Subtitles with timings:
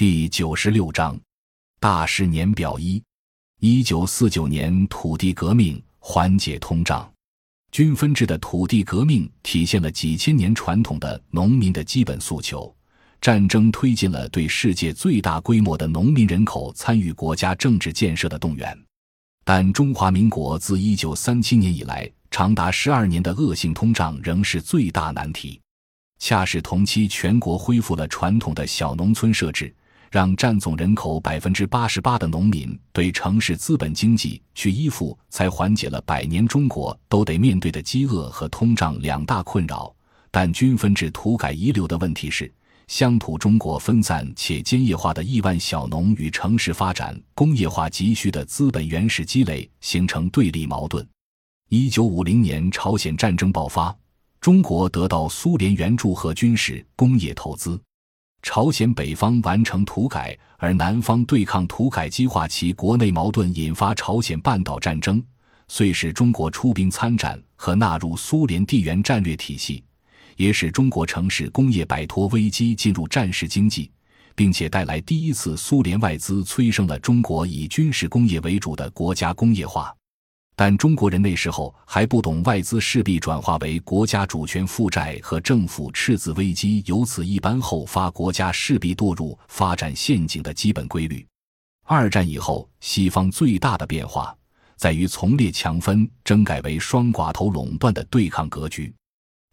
[0.00, 1.20] 第九十六章
[1.78, 3.02] 大事年表一：
[3.58, 7.12] 一九四九年土地革命缓解通胀。
[7.70, 12.74] 均分制的土地革命体现了几千年传统的农民的基本诉求。
[13.20, 18.74] 战争推进了对世界最大规模的农民人口参与国家政治建设的动员。
[19.44, 25.60] 但中华民国自一九三七年以来长达十二年的恶性通胀仍是最大难题。
[26.18, 29.74] 恰是同期全国恢复了传统的小农村设置。
[30.10, 39.94] 让占总人口百分之八十八的农民对城市资本经济去依附，才缓解了百年中国都得面对的饥饿和通胀两大困扰。
[40.32, 42.52] 但均分制土改遗留的问题是，
[42.88, 51.06] 乡土中国分散且兼业化的亿万小农与城市发展工业化急需的资本原始积累形成对立矛盾。
[51.68, 53.96] 一九五零年朝鲜战争爆发，
[54.40, 57.80] 中国得到苏联援助和军事工业投资。
[58.42, 65.22] 朝鲜北方完成土改，而南方对抗土改，激化其国内矛盾，引发朝鲜半岛战争，
[65.68, 69.84] 遂使中国出兵参战和纳入苏联地缘战略体系，
[70.36, 73.90] 也使中国城市工业摆脱危机，进入战时经济，
[74.34, 79.94] 并且带来第一次苏联外资，催生了中国以军事工业为主的国家工业化。
[80.62, 91.26] 但中国人那时候还不懂外资势必转化为国家主权负债和政府赤字危机由此一般后发国家势必堕入发展陷阱的基本规律。
[91.86, 94.36] 二战以后，西方最大的变化
[94.76, 98.94] 在于从列强分争改为双寡头垄断的对抗格局，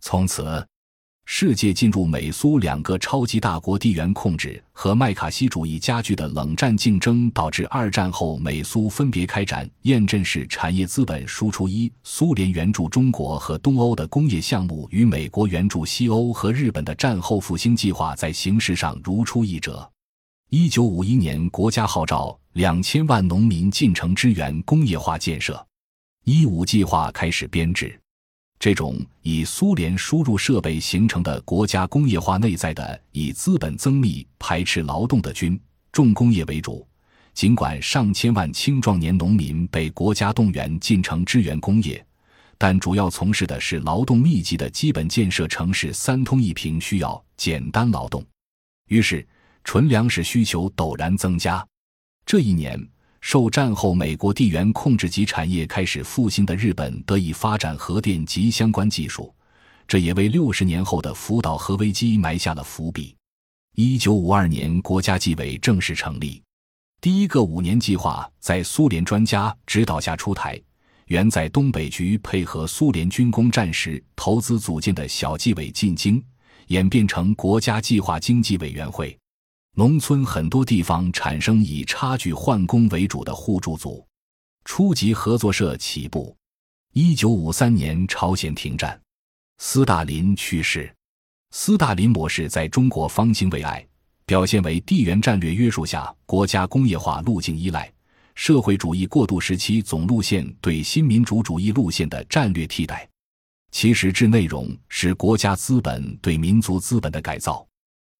[0.01, 0.67] 从此。
[1.29, 19.87] 世界进入美苏两个超级大国地缘控制和麦卡锡主义加剧的冷战竞争，导致二战后美苏分别开展验证式产业资本输出：一、苏联援助中国和东欧的工业项目，与美国援助西欧和日本的战后复兴计划，在形式上如出一辙。
[20.49, 25.67] 一九五一年，国家号召两千万农民进城支援工业化建设，
[26.23, 27.99] 一五计划开始编制。
[28.59, 35.59] 这种以苏联输入设备形成的国家工业化，内在的以资本增密、排斥劳动的军
[35.91, 36.85] 重工业为主。
[37.35, 42.03] 尽管上千万青壮年农民被国家动员进城支援工业，
[42.57, 48.25] 但主要从事的是劳动密集的基本建设城市三通一平，需要简单劳动。
[48.87, 49.23] 于是，
[49.63, 51.63] 纯粮食需求陡然增加。
[52.25, 52.87] 这一年。
[53.21, 59.33] 受战后美国地缘控制及产业开始复兴的日本得以发展核电及相关技术，
[59.87, 63.15] 这也为六十年后的福岛核危机埋下了伏笔。
[63.75, 66.41] 一九五二年，国家纪委正式成立，
[66.99, 70.59] 第一个五年计划在苏联专家指导下出台。
[71.07, 76.21] 原在东北局配合苏联军工战时投资组建的小纪委进京，
[76.67, 79.17] 演变成国家计划经济委员会。
[79.79, 84.03] 农村很多地方产生以差距换工为主的互助组，
[84.65, 86.35] 初级合作社起步。
[86.93, 88.99] 一九五三年，朝鲜停战，
[89.59, 90.91] 斯大林去世。
[91.51, 93.87] 斯大林模式在中国方兴未艾，
[94.25, 97.93] 表现为地缘战略约束下国家工业化路径依赖、
[98.33, 103.07] 社会主义过渡时期总路线对新民主主义路线的战略替代。
[103.69, 107.66] 其实质内容是国家资本对民族资本的改造。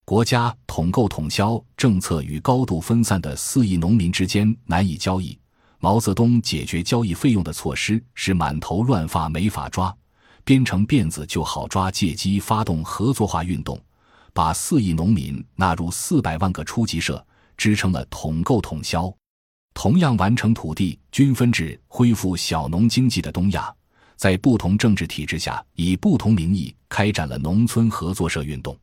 [0.07, 5.38] 国家统购统销政策与高度分散的四亿农民之间难以交易。
[5.79, 9.94] 毛泽东解决交易费用的措施是满头乱发没法抓，
[10.45, 11.91] 编成辫子就好抓。
[11.91, 13.78] 借机发动合作化运动，
[14.31, 17.22] 把四亿农民纳入四百万个初级社，
[17.57, 19.13] 支撑了统购统销。
[19.74, 23.75] 同样完成土地均分制、恢复小农经济的东亚，
[24.16, 28.74] 在不同政治体制下，以不同名义开展了农村合作社运动。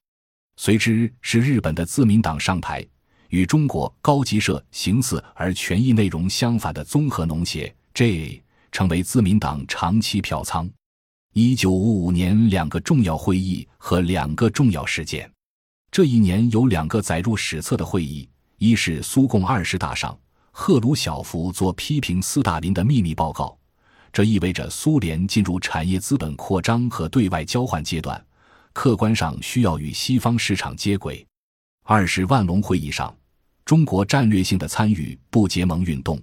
[0.57, 2.85] 随之是日本的自民党上台，
[3.29, 10.71] 与中国高级社形似而权益内容相反的综合农协 J 成为自民党长期票仓。
[11.33, 15.29] 一九五五年两个重要会议和两个重要事件，
[15.91, 18.29] 这一年有两个载入史册的会议：
[18.59, 20.17] 一是苏共二十大上，
[20.53, 23.59] 赫鲁晓夫作批评斯大林的秘密报告，
[24.13, 28.25] 这意味着苏联进入产业资本扩张和对外交换阶段。
[28.75, 31.25] 客观上需要与西方市场接轨。
[31.85, 33.17] 二是万隆会议上，
[33.65, 36.21] 中国战略性的参与不结盟运动，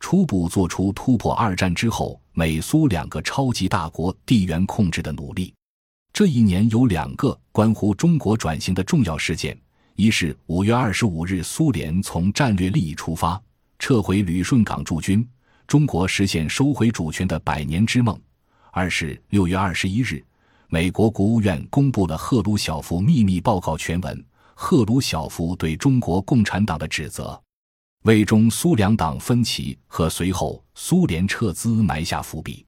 [0.00, 5.54] 初步做出突破二战之后美苏两个超级大国地缘控制的努力。
[6.12, 9.56] 这一年有两个关乎中国转型的重要事件：
[9.94, 13.40] 一是五月二十五日，苏联从战略利益出发
[13.78, 15.24] 撤回旅顺港驻军，
[15.66, 18.16] 中国实现收回主权的百年之梦；
[18.72, 20.24] 二是六月二十一日。
[20.72, 24.24] 美国国务院公布了赫鲁晓夫秘密报告全文，
[24.54, 27.38] 赫鲁晓夫对中国共产党的指责，
[28.04, 32.64] 为中苏两党分歧和随后苏联撤资埋下伏笔。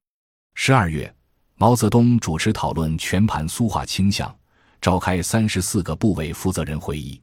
[0.57, 1.15] 十二月，
[1.55, 4.37] 毛泽东主持讨论全盘苏化倾向，
[4.81, 7.23] 召开三十四个部委负责人会议。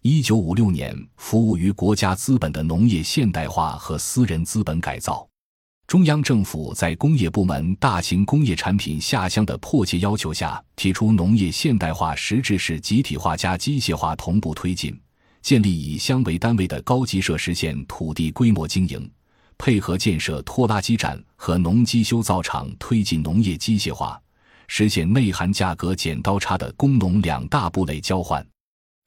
[0.00, 5.28] 一九五六年，服务于国家资本的农业现代化和私人资本改造。
[5.86, 14.98] 中央政府在工业部门大型工业产品下乡的迫切要求下，提出农业现代化实质是集体化加机械化同步推进，
[15.42, 19.08] 建立以乡为单位的高级设，实现土地规模经营，
[19.58, 24.20] 配合建设拖拉机站和农机修造厂，推进农业机械化，
[24.66, 28.44] 实现内涵价格剪刀差的工农两大部类交换。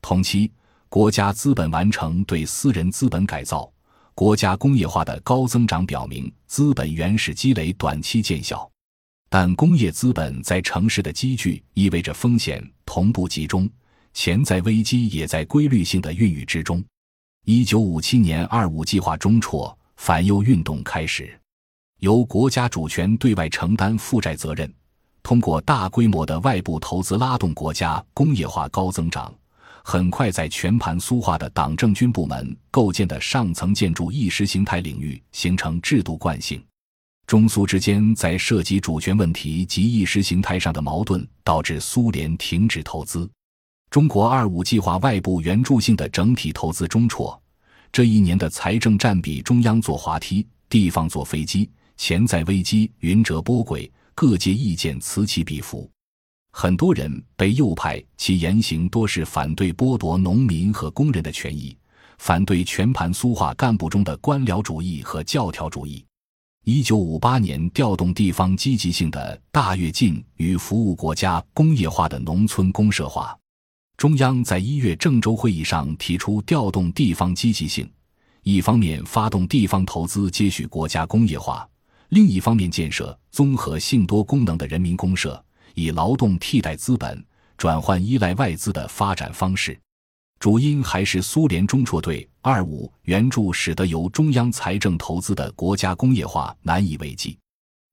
[0.01, 0.49] 同期，
[0.89, 3.69] 国家资本完成对私人资本改造。
[4.17, 8.67] 国家工业化的高增长表明，资本原始积累短期见效，
[9.29, 13.69] 但工业资本在城市的积聚意味着风险同步集中，
[14.15, 16.83] 潜在危机也在规律性的孕育之中。
[17.45, 21.39] 一九五七年“二五”计划中辍，反右运动开始，
[21.99, 24.73] 由国家主权对外承担负债责任，
[25.21, 29.31] 通过大规模的外部投资拉动国家工业化高增长。
[29.89, 36.61] 很快，在全盘苏化的党政军部门构建的上层建筑意识形态领域形成制度惯性。
[37.25, 43.31] 中苏之间在涉及主权问题及意识形态上的矛盾，导致苏联停止投资。
[43.89, 47.41] 中国“二五”计划外部援助性的整体投资中辍。
[47.89, 55.89] 这一年的财政占比，中央坐滑梯，地方坐飞机，潜在危机云折波诡，各界意见此起彼伏。
[56.59, 61.77] 很多人被右派，其言行多是反对剥夺农民和工人的权益，
[62.17, 66.03] 反对全盘苏化干部中的官僚主义和教条主义。
[66.65, 73.37] 一九五八年，调动地方积极性的大跃进与服务国家工业化的农村公社化。
[73.95, 77.87] 中央在一月郑州会议上提出调动地方积极性，
[78.41, 81.69] 一方面发动地方投资接续国家工业化，
[82.09, 85.39] 另一方面建设综合性多功能的人民公社。
[85.77, 87.23] 以劳动替代资本，
[87.55, 89.79] 转换依赖外资的发展方式，
[90.39, 97.37] 主因还是苏联中辍对“二五”援助，使得由中央财政投资的国家工业化难以为继。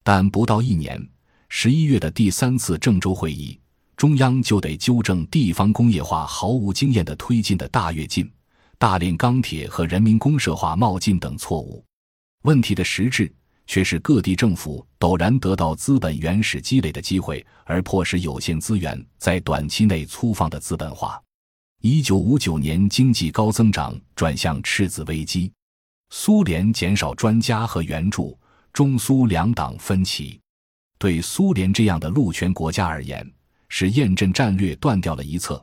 [0.02, 0.98] 但不到一年，
[1.50, 3.60] 十一月的第三次郑州会议，
[3.98, 8.26] 中央就得纠正地方工业化毫无经验的推进的大跃进、
[8.78, 11.84] 大炼钢铁和人民公社化冒进等错误。
[12.44, 13.30] 问题的实质。
[13.66, 21.20] 却是各地政府陡然得到资本原始积累的机会，而迫使有限资源在短期内粗放的资本化。
[21.80, 25.52] 一九五九年经济高增长转向赤字危机，
[26.10, 28.38] 苏联减少专家和援助，
[28.72, 30.40] 中苏两党分歧。
[30.98, 33.30] 对苏联这样的陆权国家而言，
[33.68, 35.62] 是验证战略断掉了一侧，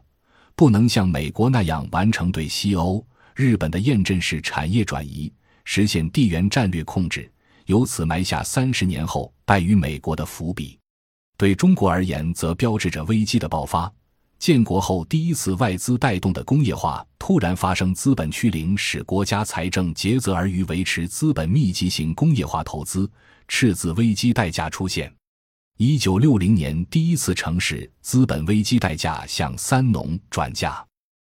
[0.55, 3.03] 不能像美国那样完成对西欧、
[3.35, 5.33] 日本的验证式产业转移，
[5.63, 7.31] 实现地缘战略控制。
[7.71, 10.77] 由此埋下三十年后败于美国的伏笔，
[11.37, 13.89] 对中国而言，则标志着危机的爆发。
[14.39, 23.09] 建国后第一次外资带动的工业化突然发生，资本趋零，使国家财政竭泽而渔维持资本密集型工业化投资，
[23.47, 25.09] 赤字危机代价出现。
[25.77, 30.85] 一九六零年，第一次城市资本危机代价向三农转嫁，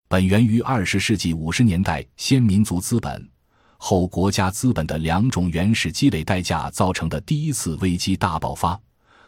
[0.08, 3.30] 本源于二十世纪五十年代先民族资本。
[3.86, 8.80] 后国家资本的两种原始积累代价造成的第一次危机大爆发，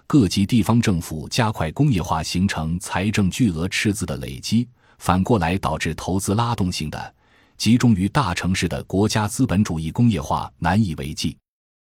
[0.07, 7.15] 各级地方政府加快工业化，形成财政巨额赤字的累积，反过来导致投资拉动性的
[7.59, 11.37] 集中于大城市的国家资本主义工业化难以为继。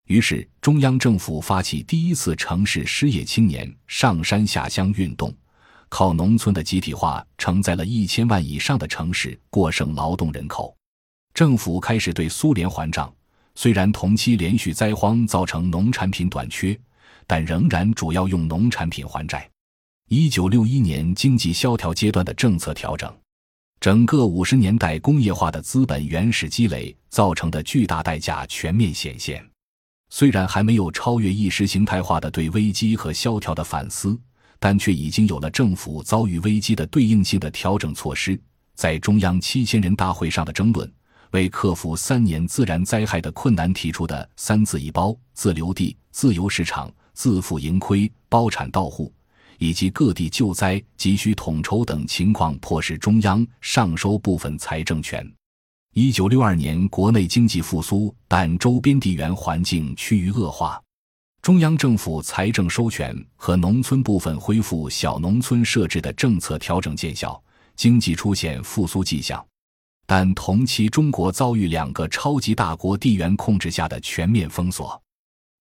[0.08, 5.34] 于是，中央政府发起第一次城市失业青年上山下乡运动，
[5.88, 10.77] 靠农村的集体化承载了一千万以上的城市过剩劳动人口。
[11.38, 13.14] 政府开始对苏联还账，
[13.54, 16.76] 虽然同期连续灾荒造成农产品短缺，
[17.28, 19.48] 但仍然主要用农产品还债。
[20.10, 23.16] 一九六一年经济萧条阶段的政策调整，
[23.80, 29.48] 整个五十年代工业化的资本原始积累造成的巨大代价全面显现。
[30.10, 34.20] 虽然还没有超越意识形态化的对危机和萧条的反思，
[34.58, 38.42] 但却已经有了政府遭遇危机的对应性的调整措施。
[38.74, 40.92] 在中央七千人大会上的争论。
[41.32, 49.14] 为克服三年自然灾害的困难提出的“三自一包”——自留地、自由市场、自负盈亏、包产到户，
[49.58, 55.30] 以及各地救灾急需统筹等情况，迫使中央上收部分财政权。
[55.94, 60.80] 一九六二年，国内经济复苏，但周边地缘环境趋于恶化，
[61.42, 67.42] 中央政府财政收权和农村部分恢复小农村设置的政策调整见效，
[67.76, 69.44] 经济出现复苏迹象。
[70.10, 75.00] 但同期，中国遭遇两个超级大国地缘控制下的全面封锁。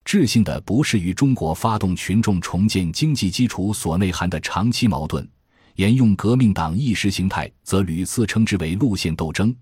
[0.05, 5.29] 致性的不是与中国发动群众重建经济基础所内涵的长期矛盾，
[5.75, 9.53] 沿用革命党意识形态，则屡次称之为路线斗争。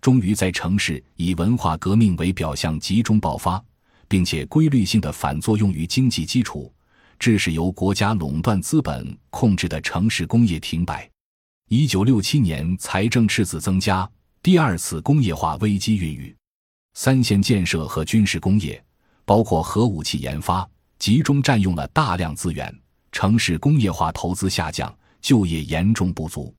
[0.00, 3.62] 终于在城市以文化革命为表象集中爆发，
[4.08, 6.72] 并且规律性的反作用于经济基础，
[7.18, 11.06] 致使由国家垄断资本控制的城市工业停摆。
[11.68, 14.10] 一九六七年，财政赤字增加。
[14.42, 16.34] 第二次工业化危机孕育，
[16.94, 18.82] 三线建设和军事工业，
[19.26, 20.66] 包括核武器研发，
[20.98, 22.74] 集中占用了大量资源。
[23.12, 26.54] 城市工业化投资下降，就业严重不足。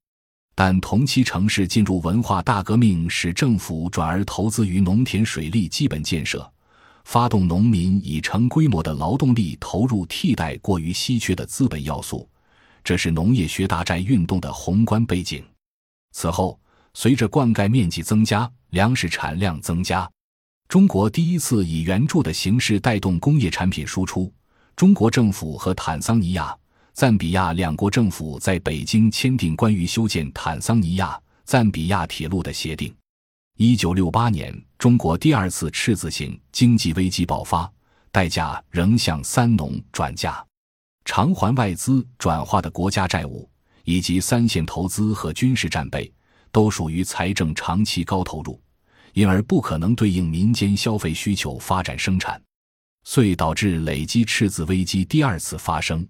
[0.53, 6.47] 但同期城市进入文化大革命，使政府转而投资于农田水利基本建设，
[7.05, 12.29] 发动农民以成规模的劳动力投入替代过于稀缺的资本要素。
[12.83, 15.43] 这是农业学大寨运动的宏观背景。
[16.11, 16.59] 此后。
[16.93, 20.09] 随着灌溉面积增加，粮食产量增加，
[20.67, 24.31] 中国第一次以援助的形式带动工业产品输出。
[24.75, 26.55] 中国政府和坦桑尼亚、
[26.93, 32.93] 赞比亚两国政府在北京签订关于修建坦桑尼亚、赞比亚铁路的协定。
[33.57, 37.71] 一九六八年，中国第二次赤字型经济危机爆发，
[38.11, 40.43] 代价仍向三农转嫁，
[41.05, 43.47] 偿还外资转化的国家债务，
[43.83, 46.11] 以及三线投资和军事战备。
[46.51, 48.61] 都属于财政长期高投入，
[49.13, 52.41] 因而不可能对应民间消费需求发展生产，
[53.03, 56.07] 遂导致累积赤字危机第二次发生。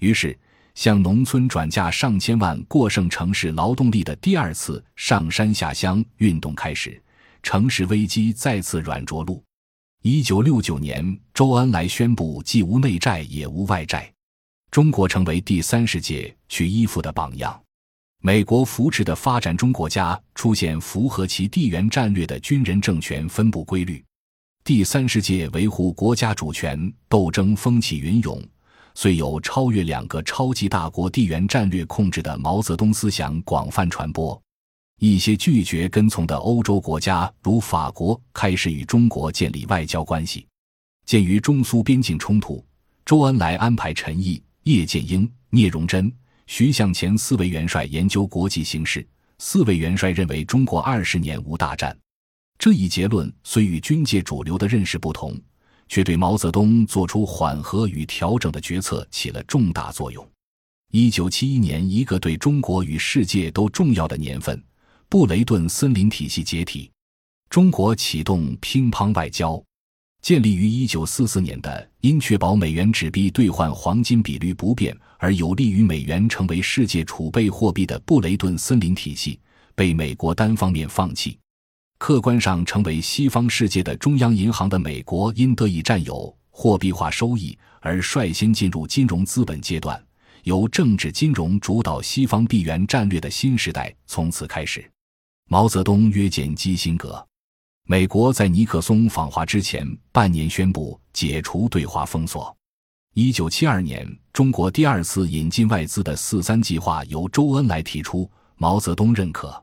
[0.00, 0.38] 于是，
[0.74, 7.00] 向农村转嫁上千万过剩城市劳动力的第二次上山下乡运动开始，
[7.42, 9.42] 城市危机再次软着陆。
[10.02, 14.12] 一九六九年，周恩来宣布既无内债也无外债，
[14.70, 17.61] 中国成为第三世界去依附的榜样。
[18.24, 24.00] 美国扶持的发展中国家出现符合其地缘战略的军人政权分布规律，
[24.62, 28.40] 第三世界维护国家主权斗争风起云涌，
[28.94, 34.40] 虽有超越两个超级大国地缘战略控制的毛泽东思想广泛传播，
[35.00, 40.46] 一些拒绝跟从的欧洲国家如法国开始与中国建立外交关系。
[41.06, 42.64] 鉴于中苏边境冲突，
[43.04, 46.08] 周恩来安排陈毅、叶剑英、聂荣臻。
[46.54, 51.98] 徐向前四位元帅研究国际形势，四位元帅认为中国二十年无大战。
[52.58, 55.34] 这一结论虽与军界主流的认识不同，
[55.88, 60.30] 却对毛泽东做出缓和与调整的决策起了重大作用。
[60.90, 64.62] 一九七一年，一个对中国与世界都重要的年份，
[65.08, 66.90] 布雷顿森林体系解体，
[67.48, 69.58] 中国启动乒乓外交。
[70.22, 79.38] 建立于一九四四年的，因确保美元纸币兑换黄金比率不变而有利于美元成为世界储备货币的布雷顿森林体系，
[79.74, 81.36] 被美国单方面放弃。
[81.98, 90.00] 客观上成为西方世界的中央银行的美国，因得以占有货币化收益而率先进入金融资本阶段，
[90.44, 94.88] 由政治金融主导西方币元战略的新时代从此开始。
[95.48, 97.26] 毛泽东约见基辛格。
[97.84, 102.56] 美国在尼克松访华之前半年宣布解除对华封锁。
[103.14, 109.62] 一九七二年，中国第二次引进外资的“四三”计划由周恩来提出，毛泽东认可。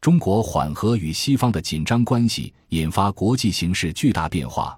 [0.00, 4.76] 中国缓和与西方的紧张关系，引发国际形势巨大变化。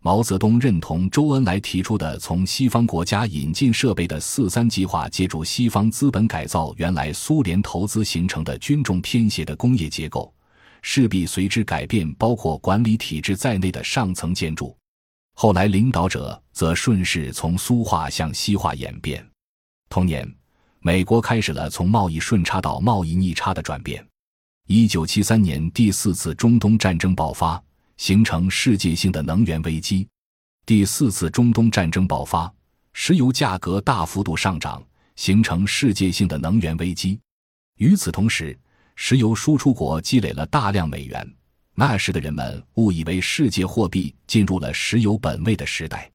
[0.00, 10.32] 毛泽东认同周恩来提出的从西方国家引进设备的“四三”计划，借助西方资本改造原来苏联投资形成的军重偏斜的工业结构。
[10.82, 14.76] 势必随之改变包括管理体制在内的上层建筑。
[15.34, 19.26] 后来，领导者则顺势从苏化向西化演变。
[19.88, 20.30] 同年，
[20.80, 24.04] 美国开始了从贸易顺差到贸易逆差的转变。
[24.66, 27.62] 一九七三年，第四次中东战争爆发，
[27.96, 30.06] 形成世界性的能源危机。
[30.66, 32.52] 第四次中东战争爆发，
[32.92, 34.82] 石油价格大幅度上涨，
[35.16, 37.18] 形成世界性的能源危机。
[37.78, 38.56] 与此同时，
[39.02, 41.26] 石油输出国积累了大量美元，
[41.74, 46.08] 那时的人们误以为世界货币进入了石油本位的时代。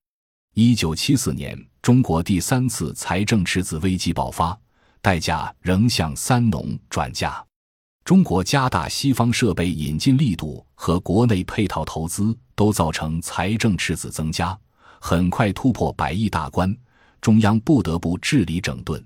[0.54, 4.56] 一九七四年，中国第三次财政赤字危机爆发，
[5.02, 7.44] 代价仍向三农转嫁。
[8.04, 14.56] 中国加大西方设备引进力度和国内配套投资，都造成财政赤字增加，
[15.02, 16.74] 很快突破百亿大关，
[17.20, 19.04] 中央不得不治理整顿。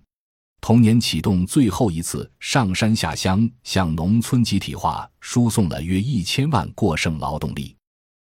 [0.61, 7.75] 同年启动最后一次上山下乡向农村集体化输送了约一千万过剩劳动力。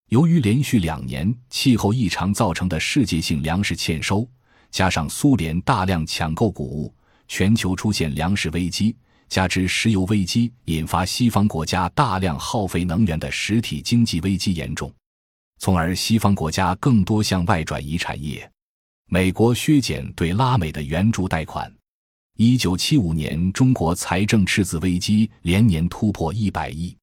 [0.10, 4.28] 由于连续两年气候异常造成的世界性粮食欠收，
[4.72, 6.94] 加上苏联大量抢购谷物，
[7.28, 8.96] 全球出现粮食危机，
[9.30, 14.94] 加之石油危机引发西方国家大量耗费能源的实体经济危机严重，
[15.60, 18.48] 从而西方国家更多向外转移产业。
[19.08, 21.72] 美国削减对拉美的援助贷款。
[22.38, 26.98] 一九七五年，中国财政赤字危机连年突破一百亿，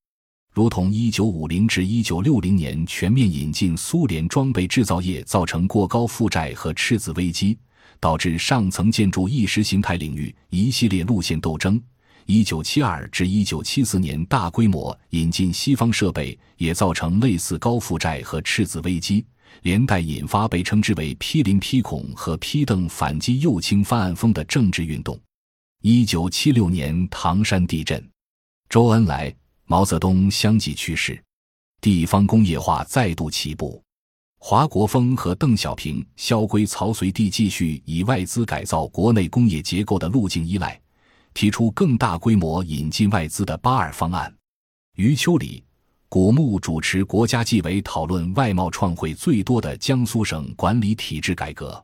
[0.52, 7.56] 如同一九五零至一九六零年全面引进苏联装备制造业造成过高负债和赤字危机，
[8.00, 11.80] 导致上层建筑意识形态领域一系列路线斗争。
[12.26, 19.24] 一九七二至一九七四年大规模引进西方设备，也造成类似高负债和赤字危机。
[19.62, 25.18] 连带引发被称之为“批林批孔”和“批邓反击右倾翻案风”的政治运动。
[25.82, 28.06] 一九七六年唐山地震，
[28.68, 29.34] 周恩来、
[29.66, 31.22] 毛泽东相继去世，
[31.80, 33.82] 地方工业化再度起步。
[34.38, 40.80] 华国锋和邓小平、萧规曹随地继续以外资改造国内工业结构的路径依赖，
[41.34, 44.34] 提出更大规模引进外资的“八二方案”。
[44.96, 45.62] 余秋里。
[46.12, 51.80] 古牧主持国家纪委讨论外贸创汇最多的江苏省管理体制改革，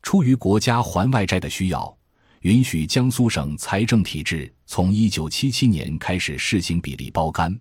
[0.00, 1.94] 出于国家还外债的需要，
[2.40, 7.54] 允许江苏省财政体制从一九七七年开始试行比例包干，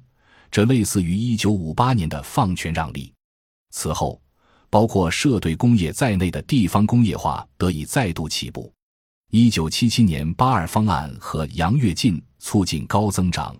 [0.49, 3.13] 这类似于一九五八年的放权让利。
[3.71, 4.21] 此后，
[4.69, 8.71] 包括社队工业在内的地方工业化得以再度起步。
[9.31, 13.53] 一九七七年八二方案和杨跃进促进高增长。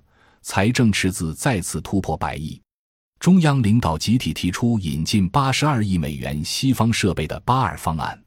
[0.50, 2.58] 财政赤字再次突破百亿，
[3.20, 8.18] 中央领导集体提出引进八十二亿美元西方设备的“八二方案”。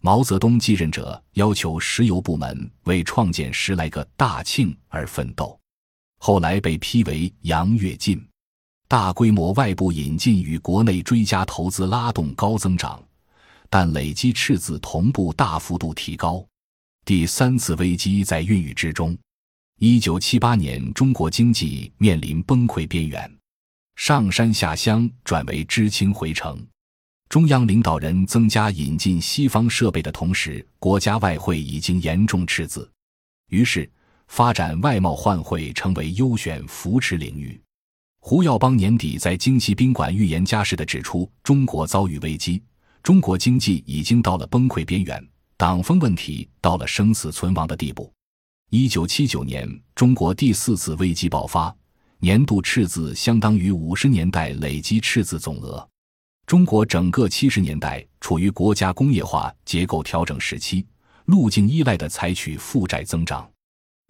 [0.00, 5.58] 毛泽东继任者要求石油部门为创建十来个大庆而奋斗，
[6.20, 8.24] 后来被批为杨跃进。
[8.86, 13.02] 大规模外部引进与国内追加投资拉动高增长，
[13.68, 16.46] 但累积赤字同步大幅度提高。
[17.04, 19.18] 第三次危机在孕育之中。
[19.78, 23.30] 一九七八年，中国经济面临崩溃边缘，
[23.96, 26.66] 上山下乡转为知青回城。
[27.28, 32.90] 中央领导人增加引进西方设备的同时，国家外汇已经严重赤字，
[33.50, 33.86] 于是
[34.28, 37.60] 发展外贸换汇成为优选扶持领域。
[38.20, 42.62] 胡耀邦年底在京西宾馆预言家式的指出，中国遭遇危机，
[43.02, 45.22] 中国经济已经到了崩溃边缘，
[45.58, 48.10] 党风问题到了生死存亡的地步。
[48.70, 51.72] 一九七九年，中国第四次危机爆发，
[52.18, 55.88] 年度赤字相当于五十年代累积赤字总额。
[56.46, 60.84] 中国整个七十年代处于国家工业化结构调整时期，
[61.26, 63.48] 路径依赖的采取负债增长，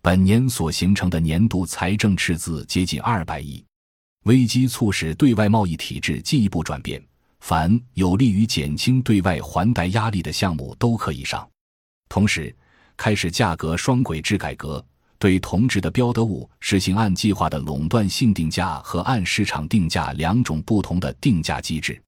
[0.01, 3.63] 本年所形成的年度财政赤字接近二百亿。
[4.25, 7.05] 危机促使对外贸易体制进一步转变，
[7.41, 11.47] 凡有利于减轻对外还贷压力的项目都可以上，
[12.09, 12.57] 同时。
[12.97, 14.85] 开始价格双轨制改革，
[15.19, 22.01] 对同质的标的物实行按计划的垄断性定价和按市场定价两种不同的定价机制。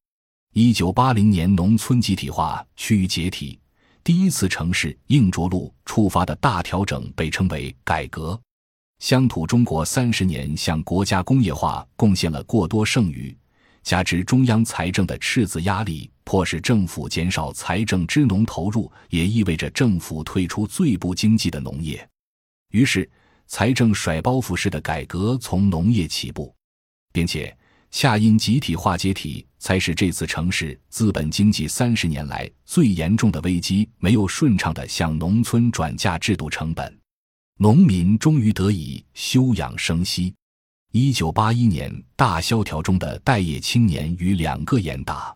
[0.55, 3.59] 一九八零年农村集体化趋于解体，
[4.03, 8.41] 第一次城市硬着陆触发的大调整被称为改革。
[8.99, 13.37] 乡土中国三十年向国家工业化贡献了过多剩余。
[13.85, 22.07] 加之中央财政的赤字压力，迫使政府减少财政支农投入，也意味着政府退出最不经济的农业。
[22.73, 23.11] 于是，
[23.47, 26.55] 财政甩包袱式的改革从农业起步，
[27.15, 27.57] 并且
[27.91, 36.95] 恰因集体化解体，才使这次城市资本经济三十年来最严重的危机没有顺畅的向农村转嫁制度成本，
[37.57, 40.35] 农民终于得以休养生息。
[40.93, 45.35] 一九八一年大萧条中的待业青年与两个严打，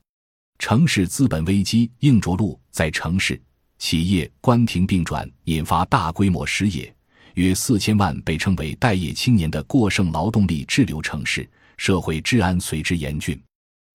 [0.62, 3.38] 城市资本危机硬着陆，在城市、
[3.78, 6.94] 企业关停并转，引发大规模失业，
[7.34, 13.36] 约四千万被称为待业青年的过剩劳动力滞留城市，社会治安随之严峻。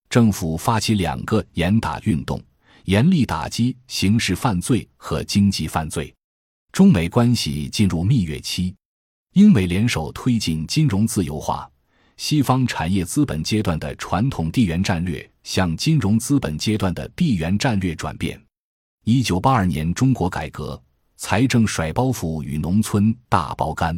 [0.10, 2.44] 政府发起两个严打运动，
[2.84, 6.14] 严厉打击刑事犯罪和经济犯罪。
[6.74, 8.76] 中美关系进入蜜月期。
[9.36, 11.66] 英美联手推进金融自由化，
[12.18, 18.38] 西方产业资本阶段的传统地缘战略向金融资本阶段的地缘战略转变。
[19.06, 20.80] 一九八二年，中国改革，
[21.16, 23.98] 财政甩包袱与农村大包干。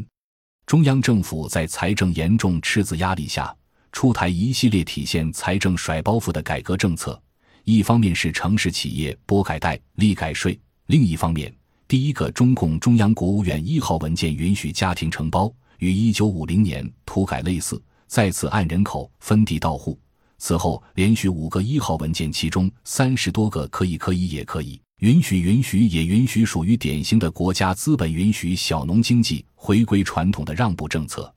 [0.67, 3.51] 中央政府在财政严重赤字压力下，
[3.91, 7.19] 出台一系列体现财政甩包袱的改革政策。
[7.63, 11.51] 一方面是城市企业拨改贷、立改税，另一方面。
[11.87, 19.99] 第一个中共中央国务院一号文件允许家庭承包，与一九五零年土改类似，再次按人口分地到户。
[20.39, 31.31] 此后连续五个一号文件，其中三十多个可以可以也可以，允许允许也允许属于典型的国家资本允许小农经济回归传统的让步政策，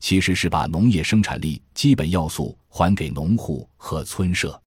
[0.00, 4.60] 其实是把农业生产力基本要素还给农户和村社。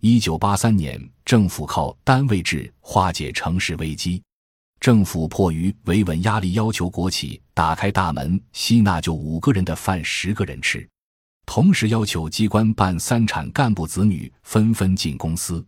[0.00, 4.22] 一九八三年，政府靠单位制化解城市危机。
[4.80, 10.86] 政府迫于维稳压力，要求国企打开大门，吸纳就五个人的饭十个人吃，
[11.46, 15.64] 同时要求机关办三产干部子女纷纷进公司。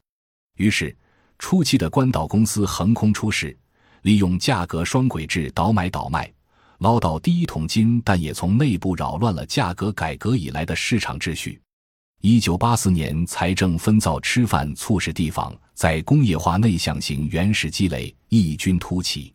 [0.56, 0.96] 于是，
[1.38, 3.56] 初期的关岛公司横空出世，
[4.02, 6.32] 利用价格双轨制倒买倒卖，
[6.78, 11.60] 捞到第一桶金，但也从内部扰乱了价格改革以来的市场秩序。
[12.22, 19.32] 一九八四年，财政分灶吃饭，促使地方在工业化内向型原始积累异军突起。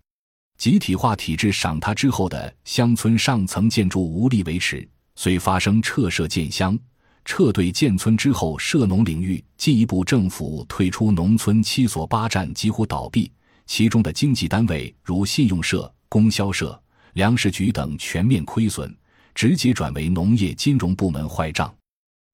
[0.57, 6.77] 集体化体制赏他之后的乡村上层建筑无力维持，遂发生撤社建乡、
[7.25, 13.31] 撤队建村之后，涉农领域进一步政府退出农村七所八站几乎倒闭，
[13.65, 16.81] 其中的经济单位如信用社、供销社、
[17.13, 18.95] 粮食局等全面亏损，
[19.35, 21.73] 直接转为农业金融部门坏账。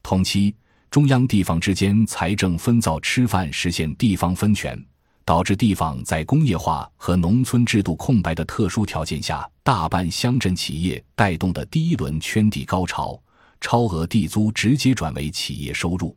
[0.04, 0.56] 同期，
[0.90, 4.82] 中央地方之间财政分灶吃饭，实现地方分权，
[5.28, 13.22] 导致地方在工业化和农村制度空白的特殊条件下，大半乡镇企业带动的第一轮圈地高潮，
[13.60, 16.16] 超额地租直接转为企业收入。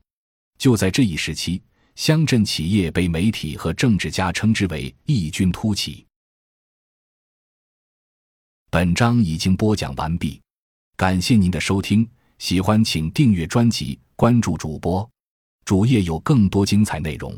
[0.59, 1.61] 就在这一时期，
[1.97, 6.07] 乡镇企业被媒体和政治家称之为异军突起。
[8.71, 10.41] 本章已经播讲完毕，
[10.97, 12.09] 感谢您的收听。
[12.39, 15.11] 喜欢请订阅专辑，关注主播，
[15.65, 17.37] 主页有更多精彩内容。